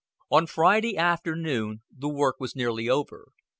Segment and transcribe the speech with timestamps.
[0.31, 3.27] On Friday afternoon the work was nearly over.